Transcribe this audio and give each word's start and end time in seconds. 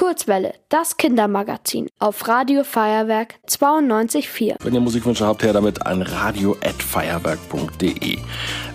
Kurzwelle, 0.00 0.54
das 0.70 0.96
Kindermagazin 0.96 1.86
auf 1.98 2.26
Radio 2.26 2.64
Feuerwerk 2.64 3.34
92.4. 3.46 4.54
Wenn 4.62 4.72
ihr 4.72 4.80
Musikwünsche 4.80 5.26
habt, 5.26 5.42
her 5.42 5.52
damit 5.52 5.86
an 5.86 6.00
radio.feuerwerk.de. 6.00 8.16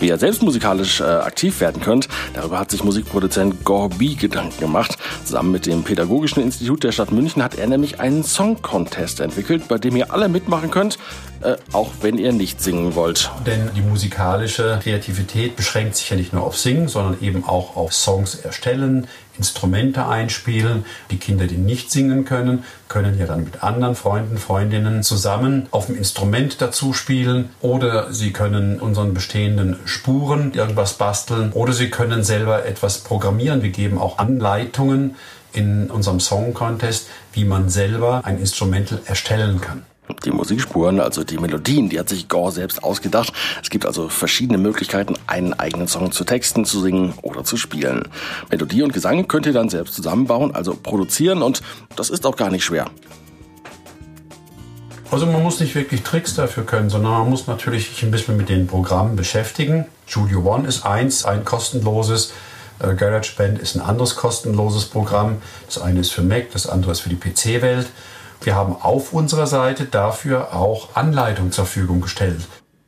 Wie 0.00 0.06
ihr 0.06 0.18
selbst 0.18 0.42
musikalisch 0.42 1.00
äh, 1.00 1.04
aktiv 1.04 1.60
werden 1.60 1.80
könnt, 1.80 2.10
darüber 2.34 2.58
hat 2.58 2.70
sich 2.70 2.84
Musikproduzent 2.84 3.64
Gorbi 3.64 4.16
Gedanken 4.16 4.60
gemacht. 4.60 4.98
Zusammen 5.24 5.50
mit 5.50 5.64
dem 5.64 5.82
Pädagogischen 5.82 6.42
Institut 6.42 6.84
der 6.84 6.92
Stadt 6.92 7.10
München 7.10 7.42
hat 7.42 7.54
er 7.54 7.68
nämlich 7.68 8.00
einen 8.00 8.22
Song-Contest 8.22 9.20
entwickelt, 9.20 9.66
bei 9.66 9.78
dem 9.78 9.96
ihr 9.96 10.12
alle 10.12 10.28
mitmachen 10.28 10.70
könnt, 10.70 10.98
äh, 11.40 11.56
auch 11.72 11.90
wenn 12.02 12.18
ihr 12.18 12.34
nicht 12.34 12.60
singen 12.60 12.96
wollt. 12.96 13.30
Denn 13.46 13.70
die 13.74 13.80
musikalische 13.80 14.78
Kreativität 14.82 15.56
beschränkt 15.56 15.96
sich 15.96 16.10
ja 16.10 16.16
nicht 16.16 16.34
nur 16.34 16.42
auf 16.42 16.58
Singen, 16.58 16.88
sondern 16.88 17.16
eben 17.22 17.44
auch 17.44 17.76
auf 17.76 17.94
Songs 17.94 18.34
erstellen, 18.34 19.08
Instrumente 19.36 20.06
einspielen. 20.06 20.84
Die 21.10 21.13
Kinder, 21.18 21.46
die 21.46 21.56
nicht 21.56 21.90
singen 21.90 22.24
können, 22.24 22.64
können 22.88 23.18
ja 23.18 23.26
dann 23.26 23.44
mit 23.44 23.62
anderen 23.62 23.94
Freunden, 23.94 24.38
Freundinnen 24.38 25.02
zusammen 25.02 25.66
auf 25.70 25.86
dem 25.86 25.96
Instrument 25.96 26.60
dazu 26.60 26.92
spielen 26.92 27.50
oder 27.60 28.12
sie 28.12 28.32
können 28.32 28.80
unseren 28.80 29.14
bestehenden 29.14 29.76
Spuren 29.84 30.52
irgendwas 30.54 30.94
basteln 30.94 31.52
oder 31.52 31.72
sie 31.72 31.90
können 31.90 32.24
selber 32.24 32.66
etwas 32.66 32.98
programmieren. 32.98 33.62
Wir 33.62 33.70
geben 33.70 33.98
auch 33.98 34.18
Anleitungen 34.18 35.16
in 35.52 35.90
unserem 35.90 36.20
Song 36.20 36.52
Contest, 36.54 37.08
wie 37.32 37.44
man 37.44 37.68
selber 37.68 38.22
ein 38.24 38.38
Instrumental 38.38 39.00
erstellen 39.06 39.60
kann. 39.60 39.84
Die 40.24 40.30
Musikspuren, 40.30 41.00
also 41.00 41.24
die 41.24 41.38
Melodien, 41.38 41.88
die 41.88 41.98
hat 41.98 42.08
sich 42.08 42.28
Gore 42.28 42.52
selbst 42.52 42.82
ausgedacht. 42.82 43.32
Es 43.62 43.70
gibt 43.70 43.86
also 43.86 44.08
verschiedene 44.08 44.58
Möglichkeiten, 44.58 45.14
einen 45.26 45.54
eigenen 45.54 45.88
Song 45.88 46.12
zu 46.12 46.24
texten, 46.24 46.64
zu 46.64 46.80
singen 46.80 47.14
oder 47.22 47.44
zu 47.44 47.56
spielen. 47.56 48.08
Melodie 48.50 48.82
und 48.82 48.92
Gesang 48.92 49.28
könnt 49.28 49.46
ihr 49.46 49.52
dann 49.52 49.70
selbst 49.70 49.94
zusammenbauen, 49.94 50.54
also 50.54 50.74
produzieren 50.74 51.42
und 51.42 51.62
das 51.96 52.10
ist 52.10 52.26
auch 52.26 52.36
gar 52.36 52.50
nicht 52.50 52.64
schwer. 52.64 52.90
Also 55.10 55.26
man 55.26 55.42
muss 55.42 55.60
nicht 55.60 55.74
wirklich 55.74 56.02
Tricks 56.02 56.34
dafür 56.34 56.66
können, 56.66 56.90
sondern 56.90 57.12
man 57.12 57.30
muss 57.30 57.46
natürlich 57.46 57.88
sich 57.88 58.02
ein 58.02 58.10
bisschen 58.10 58.36
mit 58.36 58.48
den 58.48 58.66
Programmen 58.66 59.16
beschäftigen. 59.16 59.86
Studio 60.06 60.40
One 60.40 60.66
ist 60.66 60.84
eins, 60.84 61.24
ein 61.24 61.44
kostenloses. 61.44 62.32
Äh, 62.80 62.94
GarageBand 62.94 63.58
ist 63.58 63.76
ein 63.76 63.80
anderes 63.80 64.16
kostenloses 64.16 64.86
Programm. 64.86 65.36
Das 65.66 65.80
eine 65.80 66.00
ist 66.00 66.10
für 66.10 66.22
Mac, 66.22 66.50
das 66.52 66.66
andere 66.66 66.92
ist 66.92 67.00
für 67.00 67.10
die 67.10 67.16
PC-Welt. 67.16 67.86
Wir 68.42 68.54
haben 68.54 68.76
auf 68.80 69.12
unserer 69.12 69.46
Seite 69.46 69.84
dafür 69.84 70.54
auch 70.54 70.94
Anleitungen 70.96 71.52
zur 71.52 71.64
Verfügung 71.64 72.00
gestellt. 72.00 72.46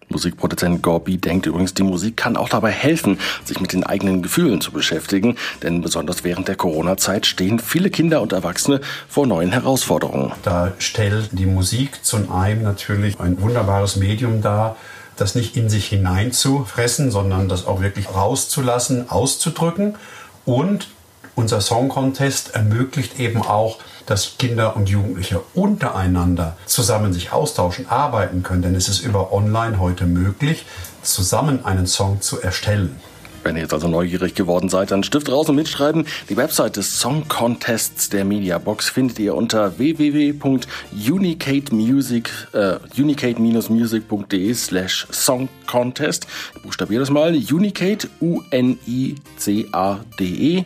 Musikproduzent 0.08 0.82
Gorby 0.82 1.18
denkt 1.18 1.46
übrigens, 1.46 1.74
die 1.74 1.82
Musik 1.82 2.16
kann 2.16 2.36
auch 2.36 2.48
dabei 2.48 2.70
helfen, 2.70 3.18
sich 3.44 3.60
mit 3.60 3.72
den 3.72 3.84
eigenen 3.84 4.22
Gefühlen 4.22 4.60
zu 4.60 4.70
beschäftigen, 4.70 5.36
denn 5.62 5.82
besonders 5.82 6.22
während 6.22 6.48
der 6.48 6.54
Corona-Zeit 6.54 7.26
stehen 7.26 7.58
viele 7.58 7.90
Kinder 7.90 8.22
und 8.22 8.32
Erwachsene 8.32 8.80
vor 9.08 9.26
neuen 9.26 9.52
Herausforderungen. 9.52 10.32
Da 10.42 10.72
stellt 10.78 11.30
die 11.32 11.46
Musik 11.46 12.04
zum 12.04 12.30
einen 12.32 12.62
natürlich 12.62 13.18
ein 13.18 13.40
wunderbares 13.40 13.96
Medium 13.96 14.42
dar, 14.42 14.76
das 15.16 15.34
nicht 15.34 15.56
in 15.56 15.68
sich 15.68 15.86
hineinzufressen, 15.86 17.10
sondern 17.10 17.48
das 17.48 17.66
auch 17.66 17.80
wirklich 17.80 18.14
rauszulassen, 18.14 19.10
auszudrücken 19.10 19.96
und 20.44 20.88
unser 21.36 21.60
Song 21.60 21.88
Contest 21.88 22.54
ermöglicht 22.54 23.20
eben 23.20 23.42
auch, 23.42 23.78
dass 24.06 24.38
Kinder 24.38 24.74
und 24.74 24.88
Jugendliche 24.88 25.42
untereinander 25.54 26.56
zusammen 26.66 27.12
sich 27.12 27.30
austauschen, 27.32 27.88
arbeiten 27.88 28.42
können. 28.42 28.62
Denn 28.62 28.74
es 28.74 28.88
ist 28.88 29.00
über 29.00 29.32
Online 29.32 29.78
heute 29.78 30.06
möglich, 30.06 30.66
zusammen 31.02 31.64
einen 31.64 31.86
Song 31.86 32.20
zu 32.20 32.40
erstellen. 32.40 32.98
Wenn 33.46 33.54
ihr 33.54 33.62
jetzt 33.62 33.72
also 33.72 33.86
neugierig 33.86 34.34
geworden 34.34 34.68
seid, 34.68 34.90
dann 34.90 35.04
Stift 35.04 35.30
raus 35.30 35.48
und 35.48 35.54
mitschreiben. 35.54 36.04
Die 36.28 36.36
Website 36.36 36.78
des 36.78 36.98
Song 36.98 37.28
Contests 37.28 38.08
der 38.08 38.24
Mediabox 38.24 38.88
findet 38.88 39.20
ihr 39.20 39.36
unter 39.36 39.78
www.unicatemusic 39.78 42.28
äh, 42.52 42.78
unicate-music.de 42.98 44.52
slash 44.52 45.06
Song 45.12 45.48
Contest. 45.68 46.26
Buchstabier 46.64 46.98
das 46.98 47.10
mal. 47.10 47.36
Unicate, 47.36 48.08
U-N-I-C-A-D-E 48.20 49.14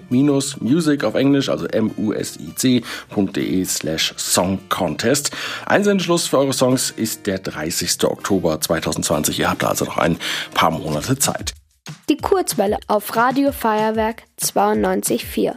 minus 0.09 0.59
Music 0.63 1.05
auf 1.05 1.17
Englisch, 1.17 1.51
also 1.51 1.67
M-U-S-I-C.de 1.67 3.65
slash 3.67 4.15
Song 4.17 4.59
Contest. 4.71 5.33
Einsendeschluss 5.67 6.29
für 6.29 6.39
eure 6.39 6.55
Songs 6.55 6.95
ist 6.97 7.27
der 7.27 7.41
30. 7.41 8.05
Oktober 8.05 8.59
2020. 8.59 9.39
Ihr 9.39 9.51
habt 9.51 9.65
also 9.65 9.85
noch 9.85 9.99
ein 9.99 10.17
paar 10.55 10.71
Monate 10.71 11.19
Zeit. 11.19 11.53
Die 12.11 12.17
Kurzwelle 12.17 12.79
auf 12.89 13.15
Radio 13.15 13.53
Feuerwerk 13.53 14.25
92.4. 14.41 15.55